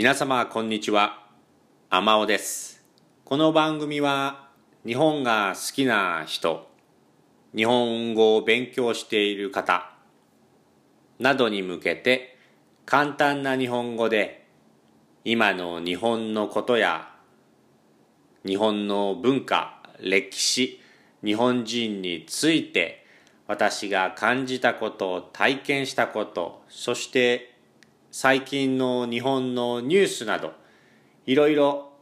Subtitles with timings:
[0.00, 1.26] 皆様こんにちは。
[1.90, 2.82] 天尾です。
[3.22, 4.48] この番組は
[4.86, 6.70] 日本が好きな人
[7.54, 9.92] 日本語を勉強している方
[11.18, 12.38] などに向けて
[12.86, 14.46] 簡単な日本語で
[15.26, 17.10] 今の日本のことや
[18.46, 20.80] 日本の文化歴史
[21.22, 23.04] 日本人について
[23.46, 27.59] 私が感じたこと体験したことそして
[28.12, 30.52] 最近の日本のニュースなど
[31.26, 31.92] いろいろ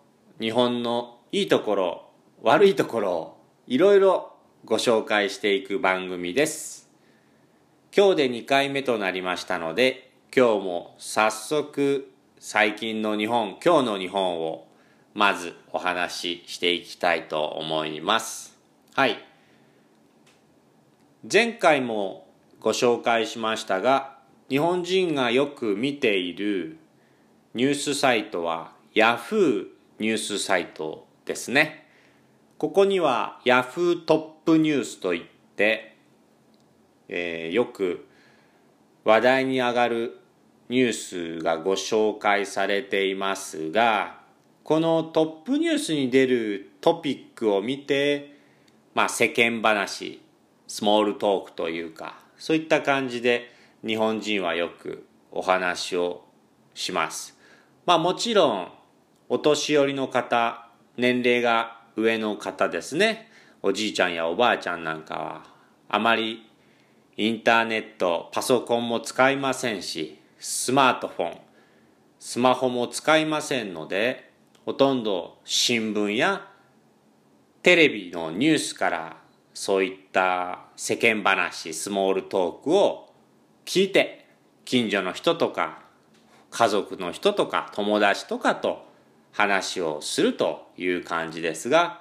[0.40, 2.10] 日本のいいところ
[2.42, 4.32] 悪いところをいろいろ
[4.64, 6.88] ご紹介していく番組です。
[7.94, 14.66] 今日で2回目となりましたので今日も早速最近の日本今日の日本を
[15.12, 18.56] まずお話ししていきたいと思います。
[18.94, 19.18] はい。
[21.30, 22.26] 前回も
[22.60, 24.17] ご紹介しましたが
[24.48, 26.78] 日本人がよく見ている
[27.52, 29.66] ニュースサイトは Yahoo
[29.98, 31.86] ニュースサイトですね。
[32.56, 35.96] ここには Yahoo トップニュースといって、
[37.08, 38.06] えー、よく
[39.04, 40.18] 話題に上がる
[40.70, 44.18] ニュースがご紹介されていますが、
[44.64, 48.34] このトップニュースに出るトピックを見て、
[48.94, 50.22] まあ世間話、
[50.66, 56.24] スモールトークというか、そういった感じで日本人はよくお話を
[56.74, 57.38] します。
[57.86, 58.68] まあもちろん
[59.28, 63.30] お年寄りの方、年齢が上の方ですね。
[63.62, 65.44] おじいちゃんやおばあちゃんなんかは
[65.88, 66.48] あまり
[67.16, 71.38] インターネット、パソコンも使いませんし、スマートフォン、
[72.20, 74.32] スマホも使いませんので、
[74.64, 76.48] ほとんど新聞や
[77.62, 79.16] テレビのニュースから
[79.52, 83.07] そういった世間話、スモールトークを
[83.68, 84.24] 聞いて
[84.64, 85.82] 近所の人とか
[86.50, 88.82] 家族の人とか友達とかと
[89.30, 92.00] 話をするという感じですが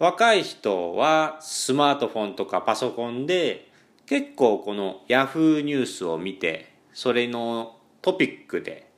[0.00, 3.70] 若い人はスマートフォンとかパソコンで
[4.06, 8.90] 結構この Yahoo ニュースを見てそれのトピックで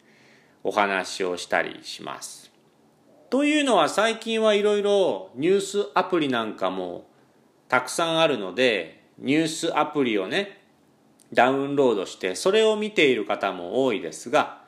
[0.65, 2.51] お話をしたりします。
[3.29, 7.07] というのは最近はいろいろニュースアプリなんかも
[7.69, 10.65] たくさんあるのでニュースアプリをね
[11.33, 14.63] ダウンロードしてそれを見ている方も多いですが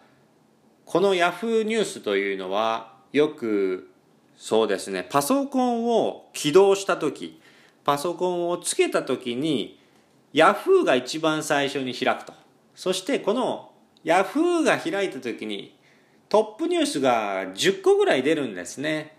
[0.84, 3.90] この Yahoo ニュースというのはよく
[4.36, 7.40] そうですねパソコンを起動した時
[7.84, 9.78] パソコンをつけた時に
[10.34, 12.34] Yahoo が一番最初に開くと。
[12.74, 13.72] そしてこの
[14.04, 15.74] Yahoo が開いた時に
[16.28, 19.16] トップニュースが10個ぐらい出るんですね。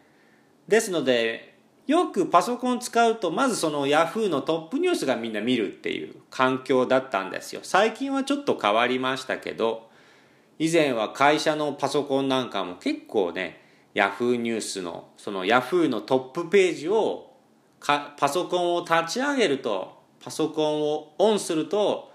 [0.68, 1.49] ですので
[1.90, 7.62] よくパソコン使うとまずその Yahoo のトップニュースがみんな見るっていう環境だったんですよ。
[7.64, 9.90] 最近はちょっと変わりましたけど
[10.60, 13.64] 以前は会社のパソコンなんかも結構ね
[13.96, 17.32] Yahoo ニュースのその Yahoo のトップページを
[17.80, 22.14] パソコンを立ち上げるとパソコンをオンすると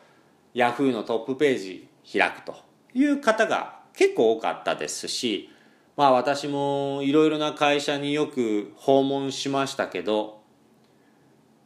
[0.54, 2.54] Yahoo のトップページ開くと
[2.94, 5.50] いう方が結構多かったですし
[5.96, 10.42] まあ私もいろいろな会社によく訪問しましたけど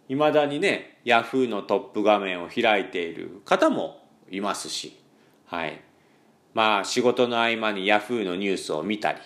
[0.09, 4.99] いまだにねヤフーのトップ画面を開いている方もいますし
[5.47, 5.83] はい。
[6.55, 9.19] まあ仕事の合間にヤフーのニュースを見たり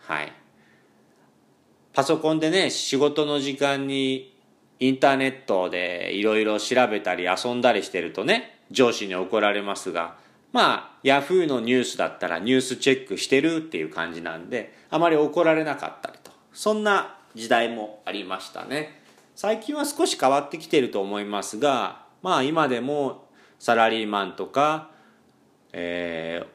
[0.00, 0.32] はい。
[1.94, 4.36] パソコンでね仕事の時間に
[4.80, 10.16] インターネットでいろいろ調べたり遊んだりしてるとね上司に怒られますが
[10.52, 16.30] まあ、ヤフーのニュースだったらニュースチェックしてるっていう感じなんで、あまり怒られなかったりと。
[16.52, 19.02] そんな時代もありましたね。
[19.34, 23.24] 最近は少し変わってきてると思いますが、まあ今でも
[23.58, 24.90] サラリーマンとか、
[25.72, 26.46] えー、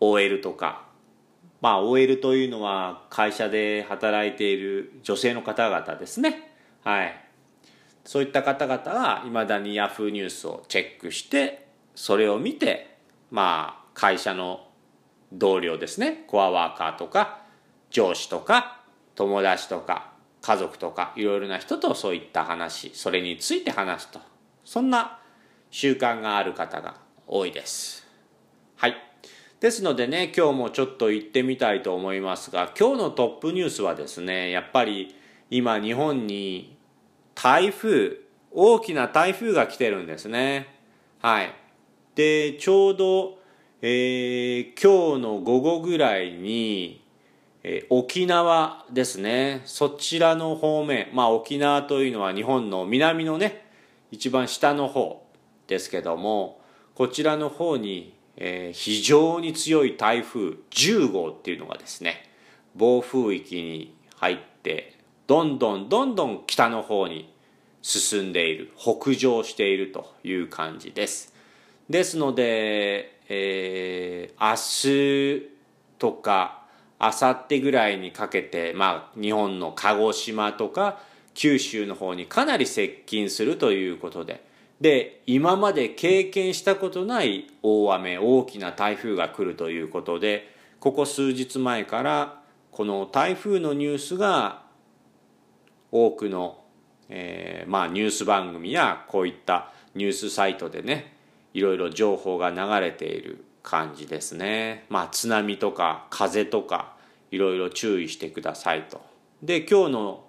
[0.00, 0.86] OL とか、
[1.60, 6.52] まあ OL というのは会社で働いている女性の方々ですね。
[6.82, 7.22] はい。
[8.06, 12.95] そういった方々はいまだにヤフーニュースをチェックして、それを見て
[13.30, 14.68] まあ会社の
[15.32, 16.24] 同僚ですね。
[16.26, 17.42] コアワーカーとか
[17.90, 18.82] 上司とか
[19.14, 20.12] 友達とか
[20.42, 24.20] 家族とかいろいろな人とそういった話それについて話すと。
[24.64, 25.20] そんな
[25.70, 26.96] 習慣がある方が
[27.26, 28.06] 多いです。
[28.76, 28.94] はい。
[29.60, 35.16] ですのでね今日もちょっと行ってみたいと思いますが今日のトップニュースはですねやっぱり
[35.50, 36.76] 今日本に
[37.34, 38.18] 台風
[38.52, 40.68] 大きな台風が来てるんですね。
[41.20, 41.65] はい。
[42.16, 43.38] でちょうど、
[43.82, 47.04] えー、今日の午後ぐらいに、
[47.62, 49.60] えー、沖縄ですね。
[49.66, 53.66] そちらの方面まあ沖縄というのは日本の南のね
[54.10, 55.26] 一番下の方
[55.66, 56.58] ですけども
[56.94, 62.30] こちらの方に、えー、非常に強い台風10号っていうのがですね
[62.74, 64.96] 暴風域に入って
[65.26, 67.30] どんどんどんどん北の方に
[67.82, 71.35] 進んでいる北上しているという感じです。
[71.88, 75.50] ですので、えー、明日
[75.98, 76.62] とか
[77.00, 80.98] 明後日ぐらいにかけて、まあ、日本の鹿児島とか
[81.34, 84.44] 九州の方にかなり接近するということで。
[84.80, 92.42] で今まで経験したことない大雨大きな台風が来るということでここ数日前から
[92.72, 94.64] この台風のニュースが
[95.90, 96.62] 多くの、
[97.08, 101.15] えー、まあニュース番組やこういったニュースサイトでね
[101.56, 104.84] いろいろ情報が流れている感じですね。
[104.90, 106.92] まあ津波とか風とか
[107.30, 109.00] いろいろ注意してくださいと。
[109.42, 110.24] で今日の、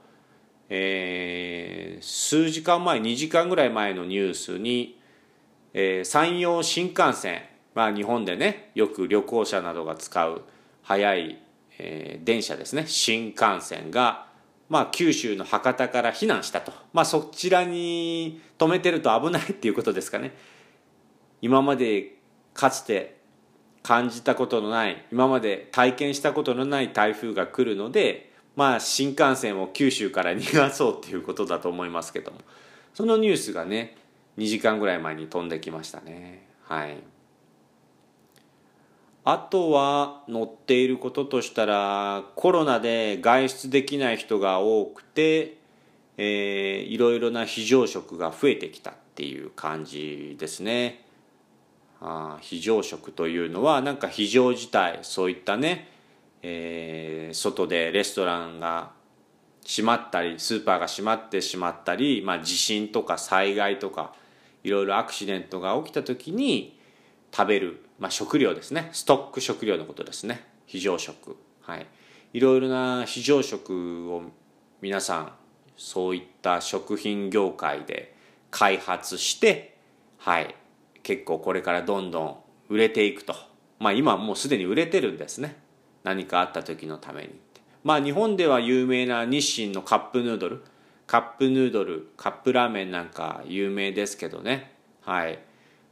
[0.69, 5.01] えー、数時間前2時間ぐらい前のニュースに、
[5.73, 7.41] えー、山陽新幹線
[7.75, 10.43] まあ日本でねよく旅行者などが使う
[10.81, 11.41] 速い、
[11.77, 14.27] えー、電車ですね新幹線が
[14.69, 20.33] まあ、九州の博多から避難したと、まあ、そちらに止めてると危ないっていうことですかね
[21.41, 22.15] 今まで
[22.53, 23.17] かつて
[23.83, 32.39] 感じたことのない今まで体験したことのない台風が来るのでまあ新幹線を九州から逃がそうっていうことだと思いますけども
[32.93, 33.95] そのニュースがね
[34.37, 36.97] 2時間ぐらい前に飛んできましたねはい。
[39.23, 45.57] あとは載っていることとしたらコロナで外出できない人が多くて、
[46.17, 51.06] えー、いろいろな非常食が増えてきたっていう感じですね。
[52.01, 55.89] あ非常食というのはなんか非常事態そういったね、
[56.41, 58.91] えー、外でレストランが
[59.65, 64.13] 閉まったりスーパーが閉まってしまったり、まあ、地震とか災害とか
[64.63, 66.79] いろいろアクシデントが起きた時に
[67.31, 68.89] 食べるまあ、食料ですね。
[68.93, 70.43] ストック食料のことですね。
[70.65, 71.35] 非常食。
[71.61, 71.87] はい。
[72.33, 74.23] いろいろな非常食を
[74.81, 75.31] 皆さん
[75.75, 78.15] そういった食品業界で
[78.51, 79.77] 開発して
[80.17, 80.55] はい。
[81.07, 82.37] 結構これからどんどん
[82.67, 83.33] 売れていくと。
[83.79, 85.55] まあ今もうすでに売れてるんですね。
[86.03, 87.29] 何かあった時のために
[87.85, 90.63] まあ日本では有名な日清のカップヌードル。
[91.05, 94.73] カップヌードルカップラーメンなんか有名ですけどね。
[95.01, 95.39] はい。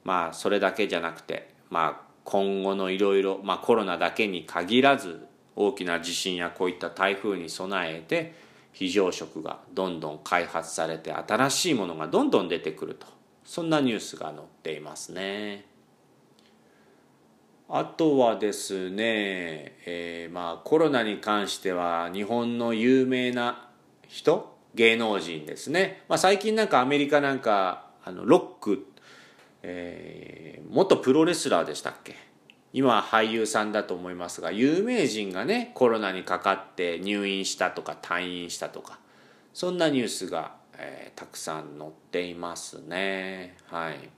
[0.04, 5.26] まあそれだけじゃなくてまあ、今後のいろいろコロナだけに限らず
[5.56, 8.36] 大きな地震やこういった台風に備えて
[8.74, 13.08] 非常食がどんどん開発されて新しいものがどんどん出てくると。
[13.46, 15.66] そんなニュースが載っていますね。
[17.70, 23.70] あとはですね、えー、まあコロナに関しては日本の有名な
[24.08, 28.88] 人芸能人ですね、まあ、最近なんかアメリカなんかあのロック
[29.68, 32.16] えー、元プロレスラーでしたっけ？
[32.72, 39.00] 今は俳優さんだと思いますが有名人がねコロナにかかって入院したとか退院したとか
[39.56, 40.54] そんなニュースが、
[40.86, 43.58] えー、たくさん載っていますね。
[43.68, 44.10] はい。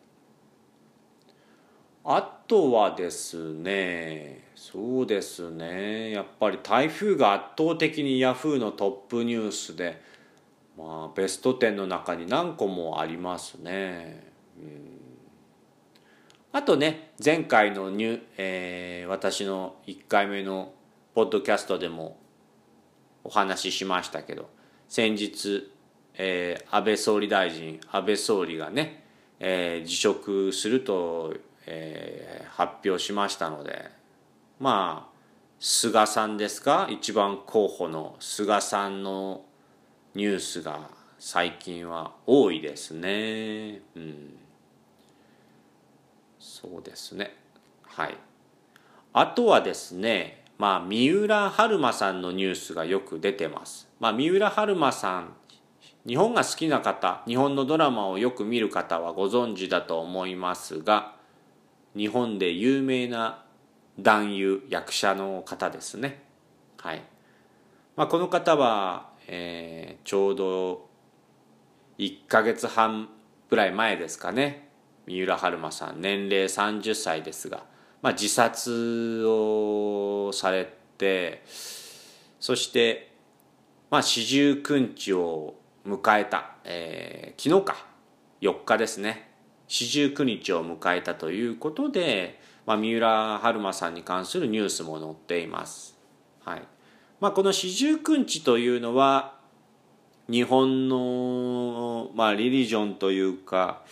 [2.04, 10.02] あとはですねそうですねやっぱり台風が圧倒的にヤフーのトップニュースで
[10.78, 14.32] まあベスト10の中に何個もありますね。
[14.58, 14.98] うん。
[16.54, 20.74] あとね前回のニュ、えー、私の1回目の
[21.14, 22.18] ポッドキャストでも
[23.24, 24.50] お話ししましたけど
[24.88, 25.70] 先日、
[26.18, 29.04] えー、安倍総理大臣安倍総理がね、
[29.40, 31.34] えー、辞職すると、
[31.66, 33.86] えー、発表しましたので
[34.60, 35.18] まあ
[35.60, 39.42] 菅さんですか一番候補の菅さんの
[40.14, 43.82] ニュースが最近は多いですね。
[43.96, 44.38] うん。
[46.40, 47.36] そうですね。
[47.84, 48.16] はい。
[49.14, 53.88] あとはですねまあ三浦春馬さんのニュースがよく出てます。
[54.00, 55.34] まあ三浦春馬さん
[56.08, 61.16] 日本が好きな方日本のドラマをよく見る方はご存知だと思いますが
[61.98, 63.44] 日本で有名な
[64.00, 66.24] 男優役者の方ですね。
[66.78, 67.02] はい、
[67.96, 70.90] まあ、この方は、えー、ちょうど
[71.98, 73.10] 1ヶ月半
[73.50, 74.70] ぐらい前ですかね。
[75.08, 77.64] 三浦春馬さん年齢30歳ですが、
[78.02, 81.44] まあ、自殺をされて
[82.40, 83.14] そして
[83.90, 85.56] まあ四十九日を
[85.88, 87.86] 迎えた、えー、昨日か
[88.42, 89.32] 4日ですね
[89.70, 95.98] 四十九日を迎えたということで、まあ、三浦春馬さんに関するニュースも載っています。
[96.44, 96.62] はい
[97.20, 99.36] まあ、この四十九日というのは
[100.30, 103.84] 日本の、まあ、リリジョンというか、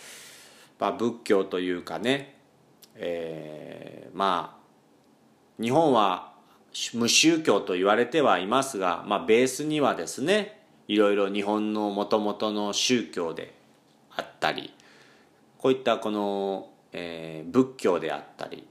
[0.78, 2.36] まあ、仏教というかね、
[2.94, 4.58] えー、ま
[5.58, 6.32] あ日本は
[6.92, 10.55] 無宗教と言われてはいますが、まあ、ベースにはですね
[10.88, 13.54] いろいろ日本のもともとの宗教で
[14.14, 14.72] あったり
[15.58, 18.66] こういったこの、えー、仏教であったり、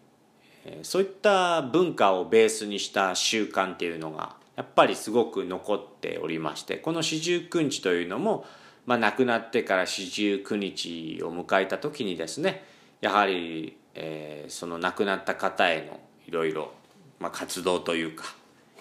[0.65, 8.45] えー、そういった文化をベースにした習慣っていうのがやっぱりすごく残っておりましてこの四十九日というのも、
[8.85, 12.63] まあ、亡くなってから四十九日を迎えた時にですね
[13.01, 16.71] やはり、えー、その亡くなった方へのいろいろ
[17.19, 18.25] まあ、活動というか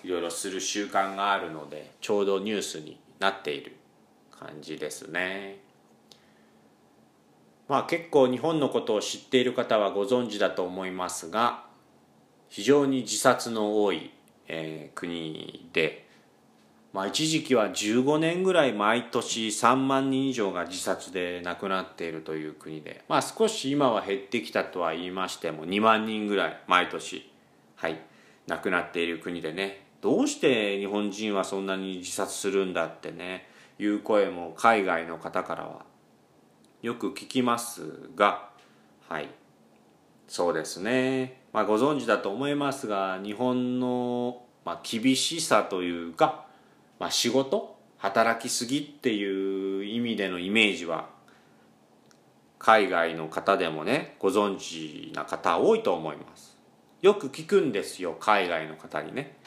[0.03, 3.77] いろいろする習慣があるのでちょうどニュースになっている
[4.31, 5.59] 感じですね。
[7.69, 11.65] まあ結構日本のことを知っている方はご存知だと思いますが
[12.51, 14.11] 非常に自殺の多い、
[14.49, 16.07] えー、国で、
[16.93, 27.33] まあ、一時期は15年ぐらい毎年3万人以上が自殺で亡くなっているという国で、まあ、少し今は減ってきたとは言いましても2万人ぐらい毎年
[27.77, 27.99] はい
[28.47, 35.87] 亡くなっている国でねどうして日本人はそんなに自殺するんだってねいう声も海外の方からは
[36.83, 38.51] よく聞きますが
[39.09, 39.31] はい。
[40.29, 41.41] そうですね。
[41.55, 46.45] まあご存知だと思いますが日本の、まあ、厳しさというか、
[46.99, 51.09] まあ、仕事働きすぎっていう意味でのイメージは
[52.59, 56.59] 海外の方でもねご存知な方多いと思います。
[57.01, 59.39] よく聞くんですよ海外の方にね。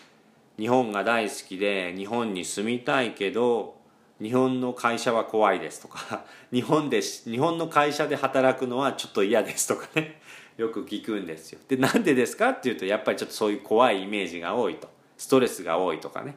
[0.57, 3.77] 日本が大好きで日本に住みたいけど
[4.21, 10.19] 日本の会社は怖いですとか 日本で日本の会社で働くのはちょっと嫌ですとかね
[10.57, 11.59] よく聞くんですよ。
[11.67, 14.89] でなんでですかっていうとやっぱりちょっとそういう怖いイメージが多いと。
[15.15, 16.35] ストレスが多いとかね。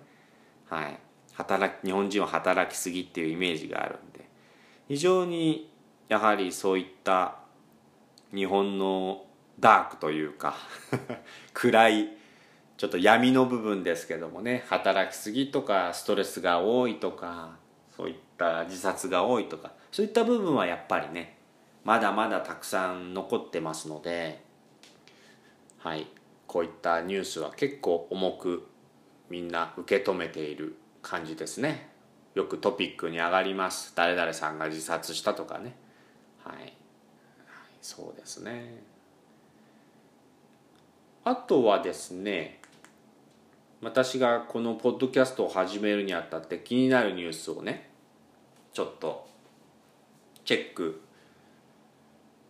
[0.68, 0.98] はい。
[1.32, 4.28] 働き日本人は働きすぎっていうイメージがあるんで。
[4.88, 5.72] 非常に
[6.08, 7.38] やはりそういった
[8.34, 9.24] 日本の
[9.58, 10.54] ダークというか
[11.54, 12.19] 暗い
[12.80, 17.58] ちょっと闇の部分ですけどもね働きすぎとかストレスが多いとか
[17.94, 21.36] そういった自殺が多いとかそういった部分はやっぱりね
[21.84, 24.42] まだまだたくさん残ってますので
[25.76, 26.06] はい
[26.46, 28.66] こういったニュースは結構重く
[29.28, 31.90] みんな受け止めている感じですね。
[32.34, 33.92] よくトピックに上がります。
[33.94, 35.76] 誰々さんが自殺したとかね。
[36.42, 36.72] はい、はい、
[37.82, 38.82] そうですね。
[41.24, 42.59] あとはですね
[43.82, 47.90] 私がこのポッドキャストを始めるにあたって気になるニュースをね
[48.72, 49.26] ちょっと
[50.44, 51.00] チェック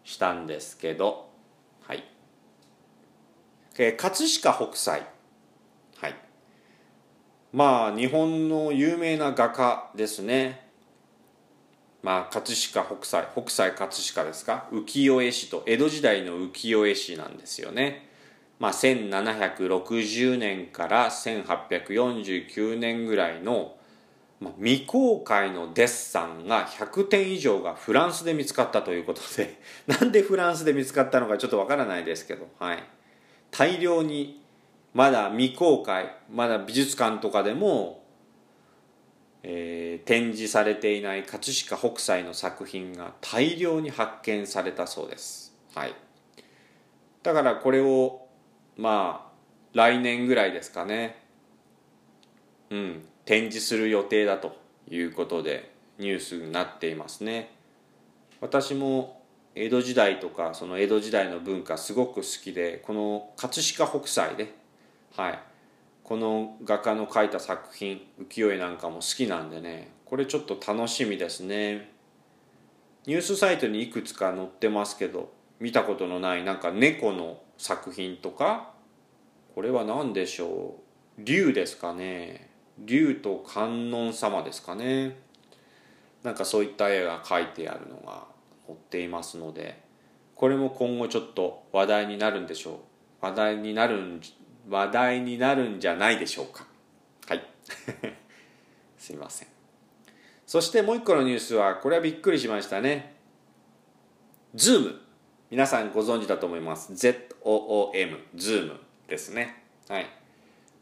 [0.03, 1.31] したんですけど
[1.83, 2.05] はい。
[3.77, 5.03] 葛飾北斎。
[5.97, 6.15] はい。
[7.53, 10.69] まあ日本の有名な画家ですね。
[12.03, 13.27] まあ葛飾北斎。
[13.35, 14.69] 北斎葛飾ですか？
[14.71, 18.10] 浮世絵師と江戸時代の浮世絵師なんですよね。
[18.61, 23.75] まあ、1760年から1849年ぐらいの、
[24.59, 32.83] 未公開のデッサンが100点以上がフランスで見つかったということで なんでフランスで見つかったのかちょっとわからないですけど、はい、
[33.51, 34.43] 大量に
[34.95, 38.03] まだ未公開まだ美術館とかでも、
[39.43, 45.55] えー、展示されていない葛飾北斎の作品が大量に発見されたそうです。
[45.75, 45.95] はい、
[47.23, 48.30] だからこれを
[48.81, 49.31] まあ
[49.75, 51.23] 来年ぐらいですかね。
[52.71, 53.05] うん。
[53.27, 54.57] 展示する予定だと
[54.89, 57.53] いうことでニュースになっていますね。
[58.41, 59.21] 私も
[59.55, 64.55] 江戸時代とかその江戸時代の文化すごく好きでこの葛飾北斎で
[65.15, 65.39] はい。
[66.03, 71.91] この画家の描いた作品浮世絵なんかも好きなんでねこれちょっと楽しみですね。
[73.05, 78.71] ニュースサイトにいくつか載ってますけど見たことのないなんか猫の作品とか
[79.55, 80.77] これは何でしょ
[81.19, 81.23] う？
[81.23, 82.49] 竜ですかね。
[82.79, 85.19] 竜と観音様ですかね。
[86.23, 88.25] なんかそういった絵が描いてあるのが
[88.67, 89.83] 載っていますので
[90.35, 92.81] これも今後ちょっと話題になるんでしょ
[93.21, 93.27] う。
[93.27, 94.21] 話題になるん
[94.71, 96.67] 話題になるんじゃないでしょうか。
[97.29, 97.45] はい。
[98.97, 99.49] すいません。
[100.47, 103.17] そしてもう一個のニュースはこれはびっくりしましたね。
[104.55, 105.10] ズーム。
[105.51, 106.93] 皆さんご存知だと思います。
[106.93, 108.79] ZOOM ズーム
[109.09, 109.65] ですね。
[109.89, 110.07] はい。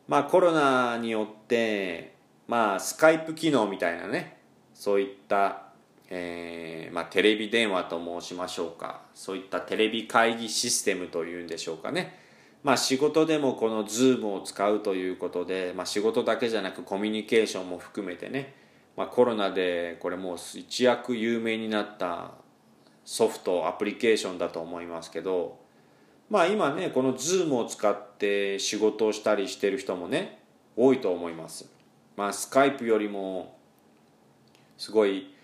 [0.06, 2.12] まあコロナによって
[2.46, 4.36] まあスカイプ機能みたいなね
[4.74, 5.62] そういった、
[6.10, 9.00] えーまあ、テレビ電話と申しましょうか。
[9.14, 12.18] そういったテレビ会議システムというんでしょうかね。
[12.62, 18.54] まあ仕事でもこの Zoom を使うということで、まあ、仕事だけじゃなくコミュニケーションも含めてね、
[18.98, 22.32] まあ、コロナでこれもう一躍有名になった
[23.10, 25.58] ソフトアプリケーションだと思いますけど
[26.28, 30.42] まあ今ねこの Zoom を使って仕事をしたりしてる人もね
[30.76, 31.70] 多いと思います。
[32.18, 33.56] まあスカイプよりも
[34.76, 35.34] すごい、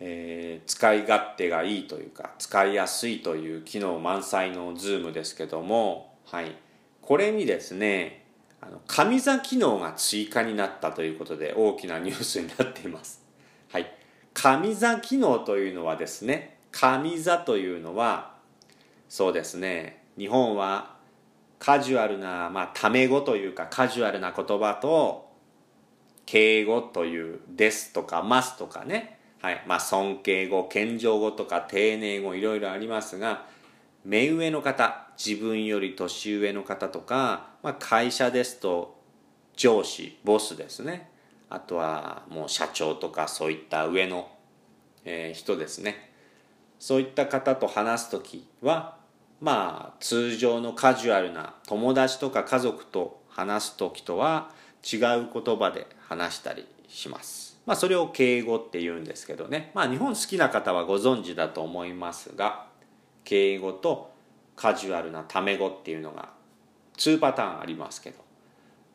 [0.00, 6.56] えー、使い勝手がいいというか使いやすいという機能満載の Zoom ですけどもはい。
[7.02, 8.24] これにですね
[8.62, 13.22] あの上座機能が追加になったということで大きなニュースになっています。
[13.70, 13.92] はい。
[14.32, 18.34] 上座機能というのはですね上座というのは
[19.08, 20.04] そうですね。
[20.18, 20.96] 日本は
[21.58, 25.30] カジュアルな、まあ、タメ語というかカジュアルな言葉と
[26.26, 29.62] 敬語という「です」とか「ます」とかね、はい。
[29.66, 33.46] まあ、尊敬語謙譲語とか丁寧語いろいろありますが
[34.04, 38.98] 目上の方自分より年上の方とか、まあ、会社ですと
[39.54, 41.10] 上司ボスですね。
[41.48, 44.30] あとはもう社長とかそういった上の、
[45.04, 46.11] えー、人ですね。
[46.82, 48.96] そういった方と話す時は
[49.40, 54.50] まあ通常のカジュアルな友達とか家族と話す時とは
[54.82, 55.00] 違う
[55.32, 57.60] 言葉で話したりします。
[57.66, 59.70] まあそれを敬語って言うんですけどね。
[59.74, 62.66] まあ日本好きな方はご存知だと思いますが、
[63.22, 64.10] 敬語と
[64.56, 66.30] カジュアルなタメ語っていうのが
[66.96, 68.18] 2パターンありますけど、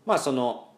[0.05, 0.71] まあその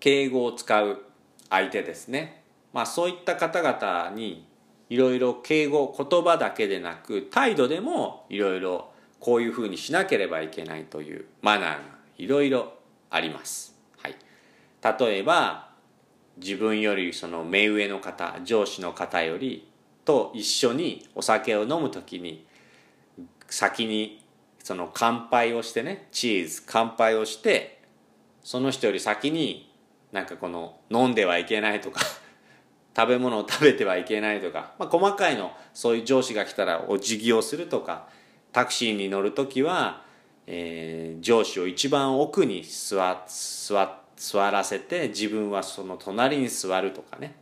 [0.00, 1.04] 敬語を使う
[1.50, 2.42] 相手ですね。
[2.72, 4.45] まあそういった方々に
[4.88, 8.90] いろいろ敬語言葉だけでなく態度でもいろいろ
[9.20, 11.80] こういうふうにしなければいけないというマナーが
[12.18, 12.74] いろいろ
[13.10, 14.16] あります、はい、
[14.98, 15.70] 例えば
[16.36, 19.68] 自分よりその目上の方上司の方より
[20.04, 22.46] と一緒にお酒を飲む時に
[23.48, 24.24] 先に
[24.62, 27.80] その乾杯をしてねチーズ乾杯をして
[28.42, 29.72] その人より先に
[30.12, 32.00] なんかこの飲んではいけないとか
[32.96, 38.08] 食べ物を食べてはいけないとか、まあ、細かいのそういう上司が来たらお辞儀をするとか
[38.52, 40.02] タクシーに乗る時は、
[40.46, 47.34] えー、上司を一番奥に座座座らせて自分はその隣に座るとかね。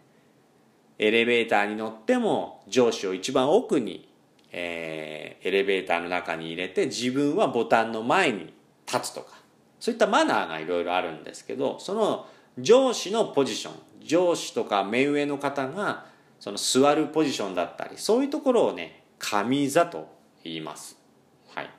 [0.99, 4.09] エレベーターに乗っても上司を一番奥に、
[4.53, 8.53] えー、エレベーターの中に入れて自分はボタンの前に
[8.87, 9.45] 立つとか。
[9.79, 12.27] そういったマナーがいろいろあるんですけどその
[12.59, 13.75] 上司のポジション
[14.05, 16.07] 上司とか目上の方が
[16.39, 20.09] その座るポジションだったりそういうところをね上座と
[20.43, 20.99] 言います。
[21.55, 21.71] はい。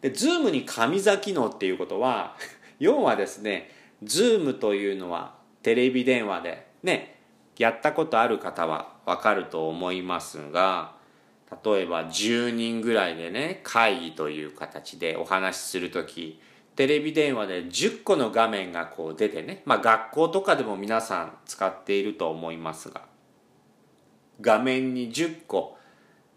[0.00, 2.36] でズームに上座機能っていうことは
[2.78, 3.70] 要はですね
[4.02, 7.18] ズームというのはテレビ電話でね
[7.58, 10.92] やったことある方はわかると思いますが
[11.64, 16.40] 例えば10人ぐらいでね会議という形でお話しする時
[16.76, 23.02] テレビ電話で10個の画面がこう出てね、まあ、学校とかでも皆さん使っていると思いますが
[24.42, 25.78] 画面に10個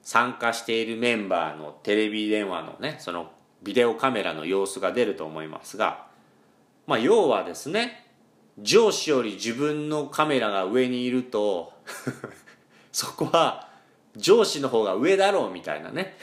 [0.01, 6.07] 参加しているメンバーのテレビ電話のねそのビデオカメラの様子が出ると思いますが、
[6.87, 8.05] まあ、要はですね
[8.57, 11.73] 上司より自分のカメラが上にいると
[12.93, 13.69] そこは
[14.15, 16.17] 上司の方が上だろうみたいなね。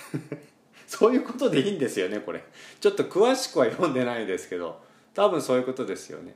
[0.87, 2.45] そういうことでいいんですよねこれ。
[2.81, 4.87] ちょっと詳しくは読んでないですけど。
[5.17, 6.35] 多分そういうことですよね。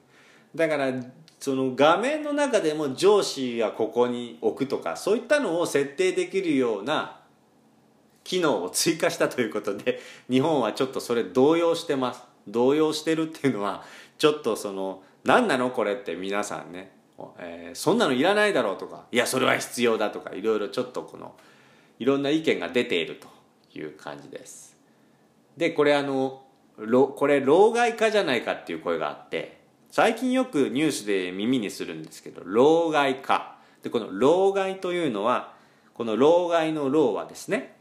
[0.55, 0.91] だから
[1.39, 7.21] その画面の中でも上司はここに置くとかそういったのを設定できるような
[8.25, 12.23] 機能を追加したということで日本はちょっとそれ動揺してます。
[12.49, 13.85] 動揺してるっていうのは
[14.17, 16.91] ちょっとその何なのこれって皆さんね、
[17.39, 21.35] えー、そんなのいらないだろうとかいやそれは必要だとかいろいろちょっとこの
[21.99, 23.29] いろんな意見が出ていると。
[23.75, 24.77] いう感じです。
[25.57, 26.43] でこれあの
[27.17, 33.59] これ老害化じゃないかっていう声があって最近よくニュースで耳にするんですけど老害化。
[33.83, 35.55] でこの老害というのは
[35.95, 37.77] この老害の老はですね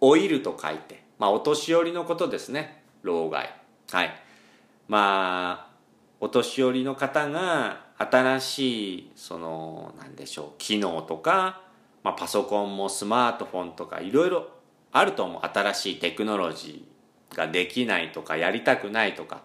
[0.00, 3.54] 老いると書いてまあお年寄りのことですね老害。
[3.90, 4.14] はい。
[4.88, 5.72] まあ
[6.20, 11.60] お年寄りの方が新しいその何でしょう機能とか、
[12.02, 14.48] まあ、パソコンもスマートフォンとかいろいろ
[14.92, 15.42] あると思う。
[15.42, 19.42] 新しいテクノロジーができないとかやりたくないとか。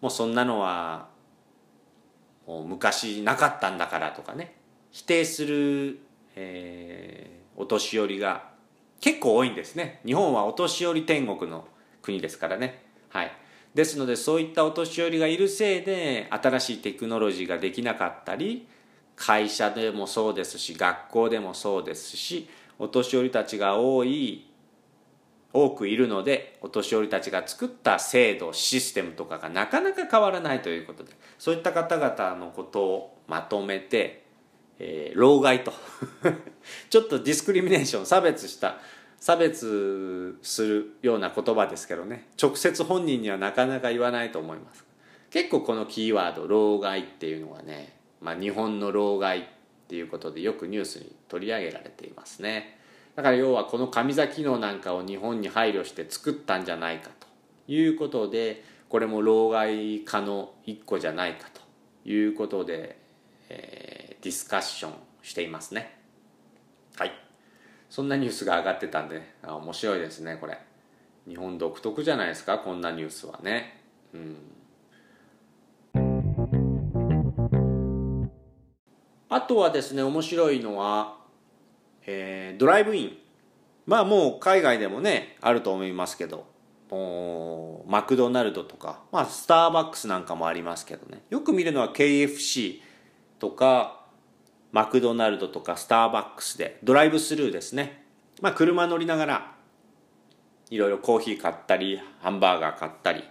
[0.00, 1.08] もうそんなのは
[2.46, 4.56] もう昔なかったんだからとかね。
[4.90, 6.00] 否定する、
[6.34, 8.50] えー、お年寄りが
[9.00, 10.00] 結構多いんですね。
[10.04, 11.66] 日本はお年寄り天国の
[12.02, 12.84] 国ですからね。
[13.08, 13.32] はい。
[13.74, 18.68] ですのでそういったお年寄りがいるせいで新しいテクノロジーができなかったり
[19.16, 24.51] 会社でもそうですし学校でもそうですしお年寄りたちが多い
[25.52, 34.24] 多くいるのでお年寄りたちが作った制度システムとかがなかなか変わらないということでそういった方々のことをまとめて、
[34.78, 35.72] えー、老害と
[36.90, 38.78] ちょっとディスクリミネーション差別した
[39.18, 44.84] 差別するような言葉ですけどね直接本人にはなかなか言わないと思います。
[45.32, 49.44] 結構このキーワード老害っていうのはね、まあ、日本の老害っ
[49.88, 52.78] ていうことでよくニュースに取り上げられていますね。
[53.14, 57.26] だから要はこの上座機能なんかを日本に配慮して作ったんじゃないかと
[57.70, 61.60] いうことでこれも老害化の一個じゃないかと
[62.08, 62.98] いうことで、
[63.48, 65.98] えー、ディスカッションしていますね。
[66.96, 67.12] はい。
[67.88, 70.58] そんなニュースが上がってたんであ面白いですねこれ。
[71.26, 73.80] 日本独特じゃないですかこんなニュースはね。
[74.12, 74.36] うん。
[79.28, 81.21] あとはですね面白いのは、
[82.06, 83.18] えー、ドライブイン。
[83.86, 86.50] まあもう海外でもねあると思いますけど。
[87.86, 91.22] マクドナルドとか、まあ、スターバックスなんかもありますけどね。
[91.30, 92.80] よく見るのは KFC
[93.38, 94.04] とか
[94.72, 96.78] マクドナルドとかスターバックスで。
[96.82, 98.04] ドライブスルーですね、
[98.42, 99.54] まあ、車乗りながら
[100.68, 103.24] いろいろコーヒー買ったりハンバーガー買ったり。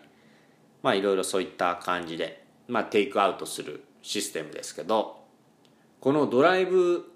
[0.81, 5.21] まあいろいろそういった感じで、まあ、テイクアウトするシステムですけど。
[5.99, 7.12] このドライブ、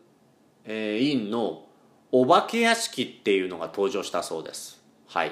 [0.66, 1.64] えー、インの
[2.12, 4.82] お化け屋敷っていうのが登場したそうです。
[5.08, 5.32] はい。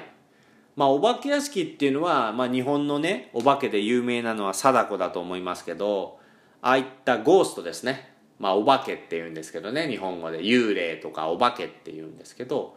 [0.76, 6.18] まあお化け屋敷っていうのは、まあ、日本のねお化けで有名なのは貞子だと思いますけど
[6.62, 8.12] ああいったゴーストですね。
[8.38, 10.40] まあお化けっていうんですけどね日本語で。
[10.40, 12.76] 幽霊とかお化けっていうんですけど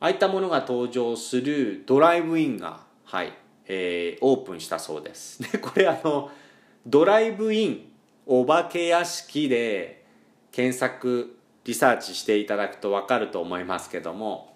[0.00, 3.32] ああいったものが登場するドライブインがはい、
[3.66, 5.42] えー、オープンしたそうです。
[5.52, 6.30] でこれあの
[6.86, 7.92] ドライブイン
[8.26, 10.04] お化け屋敷で
[10.50, 14.54] 検索リサーチしていただくと分かると思いますけども。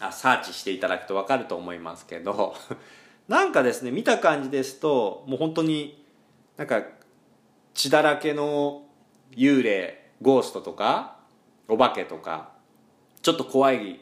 [0.00, 2.56] あサーチしていただくと分かると思いますけど。
[3.28, 6.04] なんかですね見た感じですともう本当に
[6.56, 6.82] なんか
[7.74, 8.82] 血だらけの
[9.30, 11.18] 幽霊ゴーストとか
[11.68, 12.50] お化けとか
[13.22, 14.00] ちょっと怖い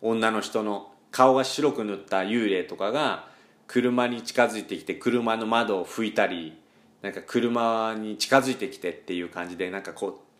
[0.00, 3.28] 女の人の顔が白く塗った幽霊とかが
[3.68, 6.58] 車に近づいてきて車の窓を拭いたり
[7.00, 10.31] なんか車に近づいてきてっていう感じでなんかこう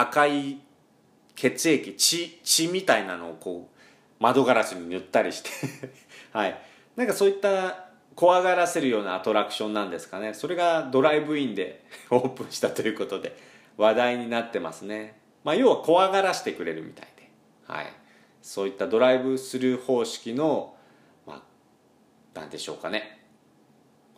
[0.00, 0.60] 赤い
[1.34, 3.78] 血液血血みたいなのをこう
[4.22, 5.50] 窓ガラスに塗ったりして
[6.32, 6.60] はい。
[6.96, 10.34] なんかそういった怖がらせるようなアトラクションなんですかね。
[10.34, 13.36] それがドライブインで オープンしたということで
[13.76, 15.20] 話題になってますね。
[15.44, 17.30] まあ要は怖がらせてくれるみたいで。
[17.66, 17.92] はい。
[18.42, 20.76] そういったドライブスルー方式の
[21.26, 21.42] まあ
[22.34, 23.20] 何でしょうかね。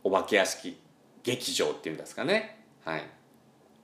[0.03, 0.81] お化け屋敷
[1.23, 2.65] 劇場っていうんですかね。
[2.85, 3.03] はい。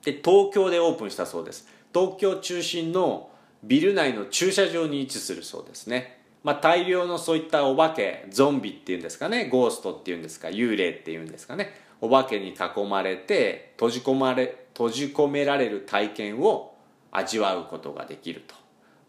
[0.02, 1.76] で東京でオープンしたそうです。
[1.94, 3.31] 東京中心の
[3.62, 6.20] ビル内の駐車場に位置するそうですね。
[6.42, 9.49] まあ大量のそういったお化けゾンビっていうんですかね。
[9.49, 10.49] ゴーストっていうんですか。
[10.49, 11.75] 幽霊っていうんですかね。
[12.01, 16.77] お化けに囲まれて閉じ込まれ閉じ込められる体験を
[17.11, 18.55] 味わうことができると。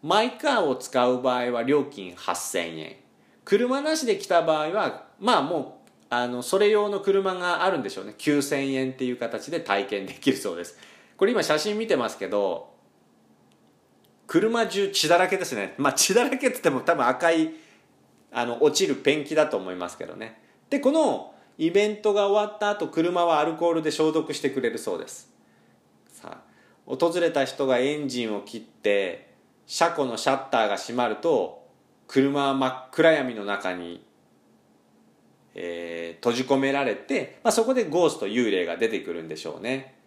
[0.02, 2.96] マイカーを使う場合は料金8000円。
[3.44, 8.14] 車なしで来た場合はまあもうあのそれ用の車があるんでしょうね。
[8.18, 10.78] 9000円っていう形で体験できるそうです。
[11.18, 12.72] これ今写真見てますけど
[14.26, 15.74] 車中血だらけですね。
[15.76, 17.50] まあ血だらけって言っても多分赤い
[18.32, 20.40] あの落ちるペンキだと思いますけどね。
[20.70, 25.32] でこのイベントが終わった後車はアルコールで消毒してくれるそうです。
[26.06, 26.40] さあ
[26.86, 29.34] 訪れた人がエンジンを切って
[29.66, 31.66] 車庫のシャッターが閉まると
[32.06, 34.06] 車は真っ暗闇の中に
[35.60, 39.97] えー、閉じ込められて、まあ、そこでゴースト幽霊が出てくるんでしょうね。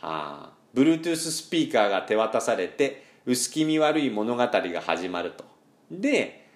[0.00, 0.56] はあ。
[0.74, 5.44] Bluetooth スピーカーが手渡されて薄気味悪い物語が始まると。
[5.90, 6.46] で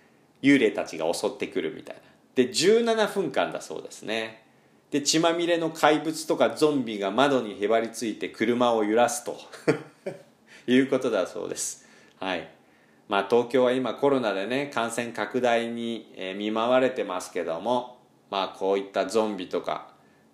[0.42, 2.02] 幽霊たちが襲ってくるみたいな。
[2.34, 4.44] で17分間だそうですね。
[4.90, 9.38] で血まみれの怪物とかゾンビが窓にへばりついて車を揺らすと。
[10.66, 11.88] いうことだそうです。
[12.18, 12.48] はい。
[13.08, 17.98] まあ東京は今コロナでね感染拡大に見舞われてますけども
[18.30, 19.88] まあこういったゾンビとか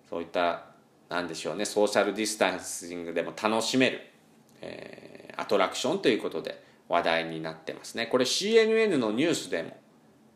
[0.09, 0.65] そういった
[1.09, 1.65] なんでしょうね。
[1.65, 4.01] ソーシャルディスタンシングでも楽しめる、
[4.61, 8.07] えー、アトラクションということで話題になってますね。
[8.07, 9.77] これ CNN のニュースでも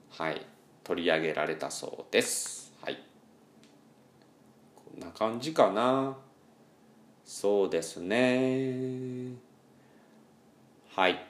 [0.10, 0.46] はい
[0.84, 2.74] 取り上げられたそうです。
[2.82, 3.00] はい。
[4.76, 6.18] こんな感じかな。
[7.26, 9.34] そうですね。
[10.96, 11.26] はい。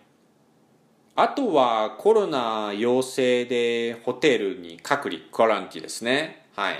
[1.15, 6.47] あとはコロナ陽性でホテルに隔離、コランティですね。
[6.55, 6.77] はい。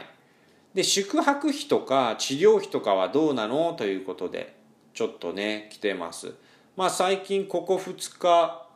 [0.74, 3.74] で、宿泊費とか治療費とかはどうなの？
[3.74, 4.56] ということで、
[4.94, 6.34] ちょっとね、来てます。
[6.78, 8.68] まあ最近ここ2日、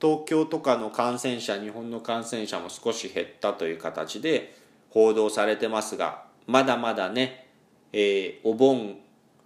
[0.00, 4.56] 東京とかの感染者、日本の感染者も少し減ったという形で
[4.90, 7.46] 報道されてますが、まだまだね、
[7.92, 8.98] えー、お盆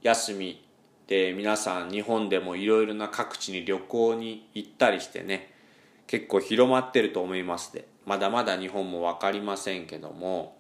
[0.03, 0.65] 休み
[1.07, 5.53] で皆さん日本でもいろいろな各地に旅行に行ったりしてね
[6.07, 10.57] 結構広まってると思いますでまだまだ日本も分かりませんけども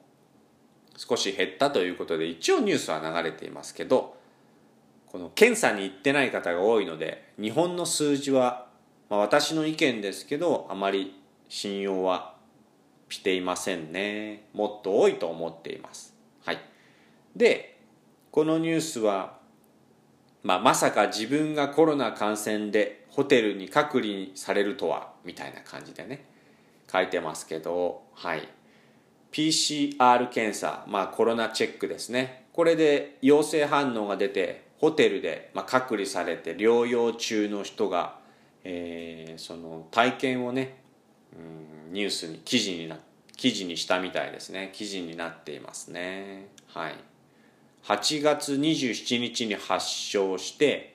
[0.96, 4.16] 少し減ったということで一応ニュースは流れていますけど
[5.06, 8.66] この検査に行ってない方が多いので日本の数字は、
[9.10, 12.34] まあ、私の意見ですけどあまり信用は
[13.10, 14.46] していませんね。
[14.54, 16.16] もっと多いと思っています。
[16.44, 16.58] はい。
[17.36, 17.78] で
[18.30, 19.38] このニュースは、
[20.42, 26.24] まあ、まさか自分がコロナ感染でホテルに隔離されるとはみたいな感じでね
[26.90, 28.48] 書いてますけどはい。
[29.32, 32.44] PCR 検査、まあ、コロナチェックですね。
[32.52, 38.18] これで陽性反応が出てホテルで、まあ、隔離されて療養中の人が、
[38.62, 40.76] えー、その体験をね、
[41.32, 42.98] うん、ニュースに記事にな
[43.36, 44.70] 記事にしたみたいですね。
[44.74, 46.48] 記事になっていますね。
[46.68, 46.94] はい。
[47.84, 50.94] 8月27日に発症して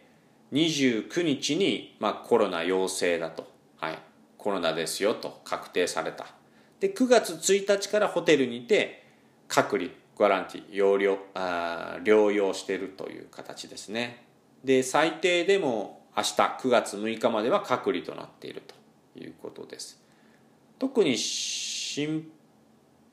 [0.53, 3.99] 29日に、まあ、コロナ陽性だと、はい、
[4.37, 6.36] コロナですよと確定された。
[6.79, 9.03] で9月1日からホテルにて
[9.47, 14.25] 隔離ガランティ療養あ療養してるという形ですね。
[14.63, 20.01] で最低でも明日9月6日までは隔離となっているということです。
[20.79, 22.29] 特に心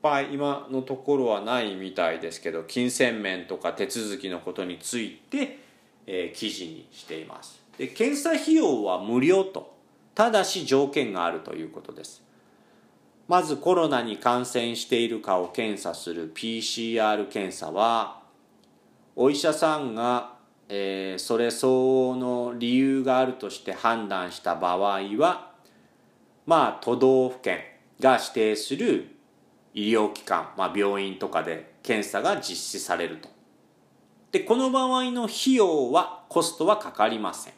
[0.03, 5.59] 配今のところはないみたいですけど金銭面とか手続きのことについて、
[6.07, 7.63] えー、記事にしています。
[7.79, 9.75] で検査費用は無料と
[10.15, 12.24] ただし条件があるということです。
[13.27, 18.21] まずコロナに感染しているかを検査する PCR 検査は
[19.17, 20.35] お医者さんが、
[20.69, 25.53] えー、それ相応の理由があるとして判断した場合は
[26.45, 27.61] まあ都道府県
[27.99, 29.17] が指定する
[29.73, 33.29] 医療機関、まあ、病院とかで検査が実施されると。
[34.33, 37.55] でこの場合の費用はコストはかかりません。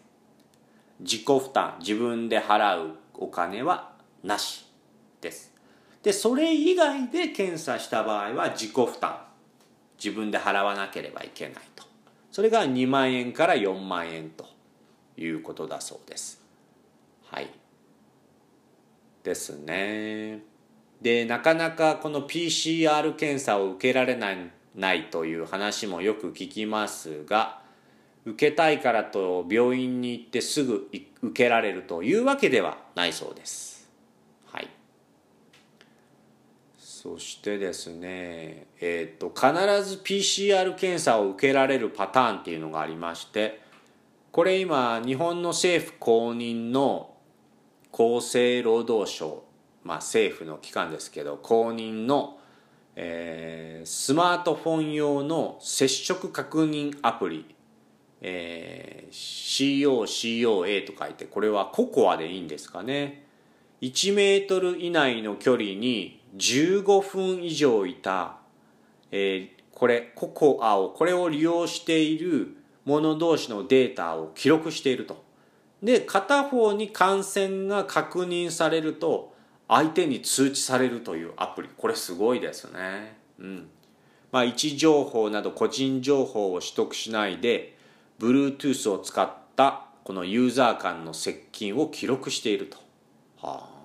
[1.01, 4.67] 自己負担自分で払うお金はなし
[5.21, 5.56] です。
[6.07, 9.19] でそれ以外で検査した場合は自己負担。
[10.01, 11.83] 自分で払わなければいけないと。
[12.31, 14.47] それが2万円から4万円と
[15.17, 16.41] いうことだそうです。
[17.25, 17.51] はい。
[19.25, 20.45] ですね。
[21.03, 24.37] でなかなかこの PCR 検査を受けられない
[24.77, 27.63] ないという話もよく聞きますが
[28.25, 30.89] 受けたいからと病院に行ってすぐ
[31.21, 33.76] 受けられるというわけではないそうです。
[37.07, 39.53] そしてですね、えーと、必
[39.89, 43.63] ず PCR 検査を受けられるパターンっていうのがありまして
[44.33, 47.15] これ今日本の政府公認の
[47.93, 49.45] 厚生労働省、
[49.85, 52.41] まあ、政府の機関ですけど公認の、
[52.97, 57.55] えー、スマートフォン用の接触確認アプリ、
[58.21, 63.23] えー、COCOA と書いてこれは COCOA でいいんですかね。
[63.83, 68.37] 1メートル以内の距離に15分以上いた、
[69.11, 75.25] えー、これココアをこれを利用している者同士のデータを記録していると。
[75.83, 79.35] で片方に感染が確認されると
[79.69, 81.69] 相手に通知されるというアプリ。
[81.77, 83.17] これすごいですね。
[83.39, 83.69] うん。
[84.33, 87.77] まあ位置情報など個人情報を取得しないで
[88.19, 92.79] Bluetooth を使ったこのユーザー間の接近を記録していると。
[93.41, 93.76] はあ。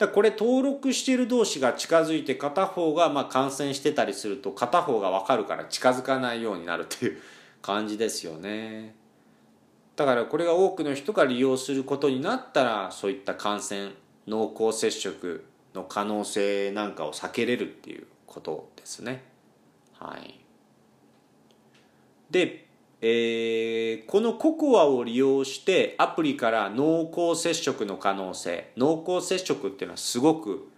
[0.00, 7.20] だこれ登録している同士が近づいて片方がま感染してたりすると片方が分かるから近づかないようになるっていう
[7.60, 8.94] 感じですよね。
[9.96, 13.90] だからこれが多くの人が利用することになったらそういった感染
[14.26, 19.22] 濃厚接触の可能性なんかを避けれるっていうことですね。
[19.98, 20.40] はい。
[22.30, 22.69] で
[23.02, 30.68] えー、このココアを利用してアプリから濃厚接触の可能性濃厚接触っていうのはすごく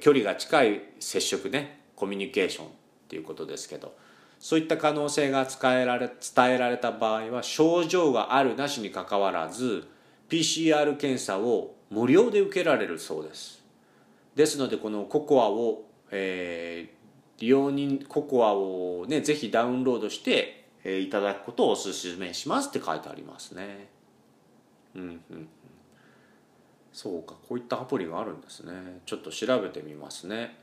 [0.00, 2.68] 距離が近い接触ねコミュニケーションっ
[3.08, 3.94] ていうことですけど
[4.38, 9.88] そういった可能性が伝えられ伝えられた場合は症状があるなしにかかわらず
[10.28, 13.62] PCR 検査を無料で受けられるそうです。
[14.34, 23.88] ですのでこのココアを、えー、利用人ココアをねぜひダウンロードしてえいただくことをお勧めしますって書いてありますね。
[24.94, 25.48] うんうんうん。
[26.92, 29.00] そうか、こういったアプリがあるんですね。
[29.06, 30.58] ちょっと調べてみますね。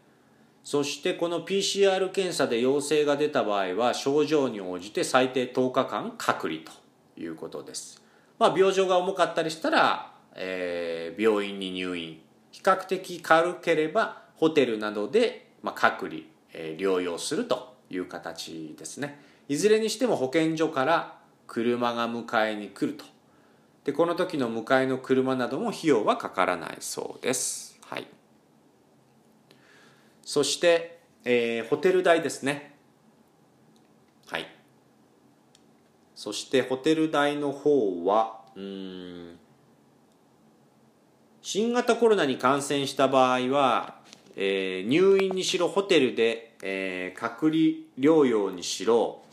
[0.64, 6.72] そしてこの PCR 検査で陽性が出た場合は症状に応じて最低10日間隔離と
[7.20, 8.02] いうことです。
[8.38, 12.22] まあ病状が重かったりしたら、えー、病院に入院。
[12.52, 16.22] 比較的軽ければホテルなどで、まあ、隔離、
[16.54, 19.31] えー、療養するという形ですね。
[19.48, 23.06] いずれにしても保健所から車が迎えに来ると
[23.84, 27.80] でこの時の迎えの車なども費用はかからないそうです。
[27.86, 28.08] はい、
[30.24, 32.76] そして、えーホテル代ですね。
[34.28, 34.48] はい。
[36.16, 39.40] そしてホテル代の方はうん
[41.42, 43.96] 新型コロナに感染した場合は、
[44.36, 47.62] えー入院にしろホテルで、えー隔離
[47.98, 49.24] 療養にしろ、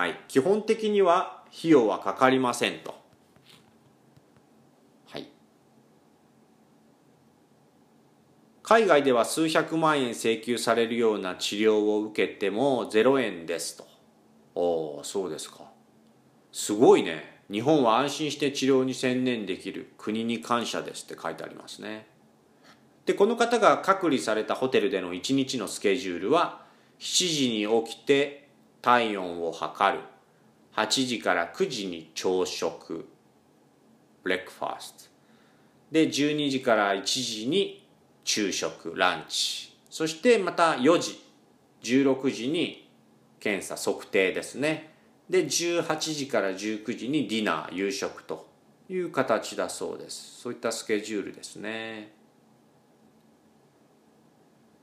[0.00, 2.94] はい、基本的には費用はかかりませんと。
[5.10, 5.28] はい、
[8.62, 13.86] 海外では数百万円請求されるような治療を受けても0円ですと。
[14.54, 15.64] おおそうですか。
[16.50, 17.42] すごいね。
[17.52, 22.06] 日本は安心して治療に専念できる国に感謝ですって書いてありますね。
[23.04, 26.62] で、この方が隔離されたホテルでの1日のスケジュールは
[27.00, 28.39] 7時に起きて
[28.82, 30.04] 体温を測る。
[30.74, 33.06] 8時から9時に朝食。
[34.22, 35.10] ブレックファースト。
[35.90, 37.86] で、12時から1時に
[38.24, 39.76] 昼食、ランチ。
[39.88, 41.20] そしてまた4時、
[41.82, 42.88] 16時に
[43.40, 44.92] 検査、測定ですね。
[45.28, 48.48] で、18時から19時にディナー、夕食と
[48.88, 50.40] いう形だそうです。
[50.40, 52.12] そういったスケジュールですね。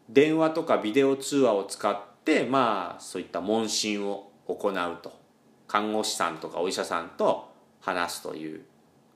[0.09, 5.17] 電話とかビデオ通話を使って、まあ、そういった問診を行うと。
[5.65, 8.61] 看護師さんとかお医者さんと話すという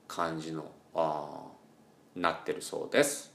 [0.08, 3.32] 感じの、あーなってるそうです。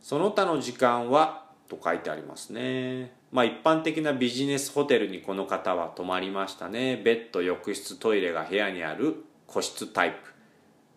[0.00, 3.12] その他の時間はと書いてありますね。
[3.30, 6.96] まあ一般的なビジネスホテルにこの方は泊まりましたね。
[6.96, 10.16] ベッド、浴室、トイレが部屋にある個室タイプ。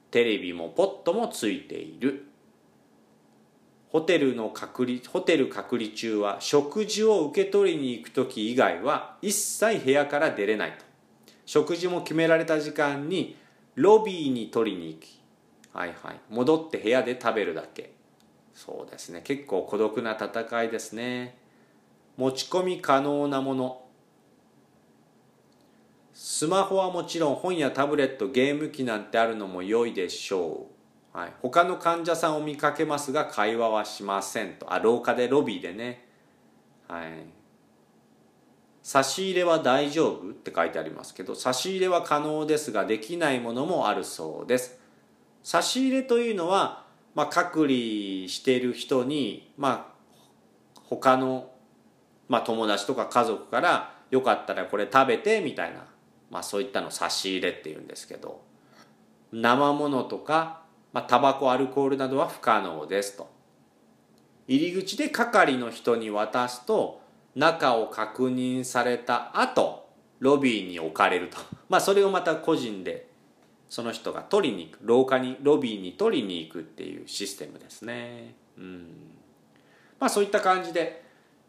[0.09, 2.25] テレビもポットもついている。
[3.93, 10.83] ホテルの隔離、ホテル隔離中は食事を受け取りに行く時以外は一切部屋から出れないと。
[11.45, 13.37] 食事も決められた時間に
[13.75, 15.21] ロビーに取りに行き、
[15.73, 16.19] はいはい。
[16.31, 17.93] 戻って部屋で食べるだけ。
[18.55, 19.21] そうですね。
[19.23, 21.37] 結構孤独な戦いですね。
[22.17, 23.83] 持ち込み可能なもの。
[26.15, 30.72] スマホはもちろん本やタブレット、ゲーム機なんてあるのも良いでしょう。
[31.13, 31.33] はい。
[31.41, 34.73] 他の患者さんを見かけますが会話はしませんと。
[34.73, 36.07] あ、廊下でロビーでね。
[36.87, 37.05] はい。
[38.81, 44.79] 差し入れは大丈夫って書いてありますけど、差し入れは可能ですができないものもあるそうです。
[45.43, 46.83] 差し入れというのは、
[47.15, 47.69] まあ、隔離
[48.27, 49.93] している人に、ま
[50.75, 51.51] あ、他の、
[52.27, 55.85] まあ、友達とか家族からよかったらこれ食べてみたいな、
[56.31, 58.41] まあ、そういったの差し入れっていうんですけど
[59.31, 60.62] 生ものとか、
[60.93, 63.29] まあ、タバコアルコールなどは不可能ですと。
[64.47, 67.01] 入り口で係の人に渡すと
[67.35, 71.37] 中を確認された後ロビーに置かれると。
[71.67, 73.09] まあそれをまた個人で
[73.69, 74.79] その人が取りに行く。
[74.83, 78.35] 廊下にロビーに取りに行くっていうシステムですね。
[78.57, 78.87] うん。
[79.99, 81.03] まあそういった感じで、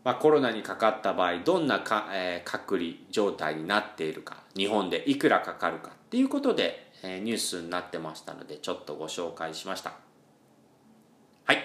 [0.05, 4.43] まあ、コロナにかかった場合どんなか、えー隔離状態になっているか。
[4.57, 9.93] 日本でいくらかかるかっていうことで、えニュースになってましたのでちょっとご紹介しました。
[11.45, 11.59] はい。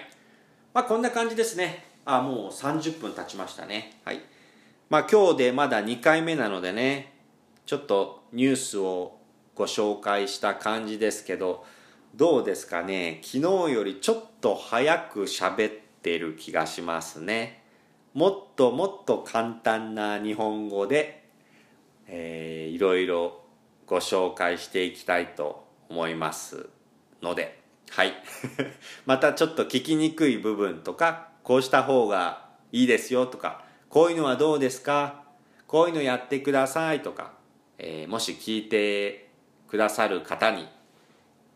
[0.74, 1.84] まあこんな感じですね。
[2.04, 3.98] あもう30分経ちましたね。
[4.04, 4.20] はい。
[4.90, 7.14] まあ今日でまだ2回目なのでね
[7.64, 9.16] ちょっとニュースを
[9.54, 11.64] ご紹介した感じですけど
[12.14, 13.20] どうですかね。
[13.22, 15.72] 昨日よりちょっと早く喋っ
[16.02, 17.62] てる気がしますね。
[18.12, 21.24] もっともっと簡単な日本語で、
[22.08, 23.39] えーいろいろ
[23.90, 26.68] ご紹介していきたいと思います
[27.22, 27.58] ので
[27.90, 28.14] はい
[29.04, 35.24] またちょっと聞きにくい部分とかこうした方がいいですよとかこういうのはどうですか
[35.66, 37.32] こういうのやってくださいとか、
[37.78, 39.28] えーもし聞いて
[39.68, 40.68] くださる方に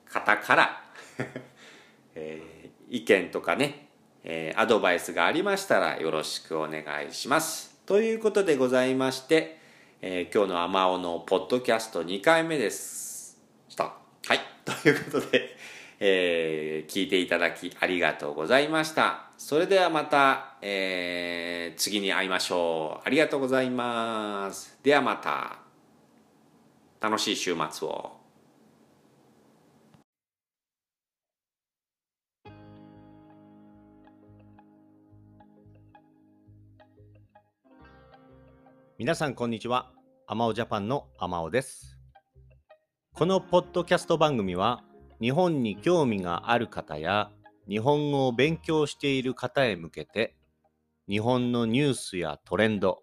[0.08, 0.84] 方から、
[2.14, 3.88] えー意見とかね、
[4.22, 7.76] えーアドバイスがありましたらよろしくお願いします。
[7.86, 9.58] ということでございまして、
[10.06, 13.40] えー今日のアマオのポッドキャスト2回目です。
[13.70, 13.84] した。
[14.26, 14.40] はい。
[14.62, 15.56] ということで、
[15.98, 19.30] えー聞いていただきありがとうございました。
[19.38, 23.06] それではまた、えー次に会いましょう。
[23.06, 24.78] ありがとうございます。
[24.82, 25.56] ではまた。
[27.00, 28.12] 楽しい週末を。
[38.98, 39.93] 皆さんこんにちは。
[40.26, 41.98] アマオジャパンのアマオです。
[43.12, 44.82] このポッドキャスト番組は
[45.20, 47.30] 日本に興味がある方や
[47.68, 50.34] 日本語を勉強している方へ向けて
[51.06, 53.02] 日本のニュースやトレンド、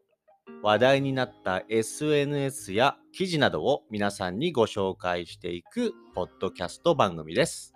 [0.63, 7.75] 話題になった SNS や記事などを皆さんにご紹介していくポッドキャスト番組です。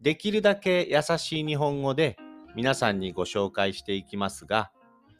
[0.00, 2.16] できるだけ優しい日本語で
[2.54, 4.70] 皆さんにご紹介していきますが、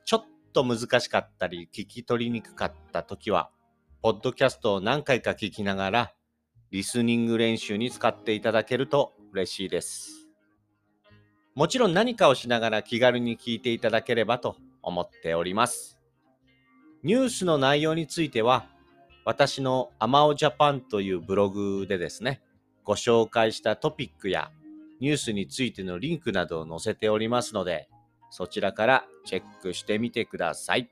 [0.04, 3.50] ちょっと難しかったり聞き取りにくかった時は、
[4.02, 6.14] ポッドキャストを何回か聞きながら、
[6.70, 10.28] リスニング練習に使っていただけると嬉しいです。
[11.54, 16.00] もちろん何かをしながら気軽に聞いていただければと思っております。
[17.02, 18.66] ニュースの内容については、
[19.24, 22.42] 私のアマオジャパンというブログでですね、
[22.84, 24.50] ご紹介したトピックや
[25.00, 27.88] ニュースについてのリンクなどを載せておりますので、
[28.30, 30.90] そちらからチェックしてみてください。